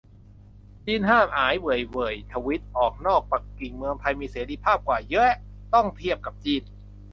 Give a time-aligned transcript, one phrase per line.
[0.85, 5.33] จีนห้าม "อ้าย เหว่ยเหว่ย" ทวีต- ออกนอกปักกิ่ง เมืองไทยมีเสรีภาพกว่าแยะ
[5.73, 6.61] ต้องเทียบกับจีน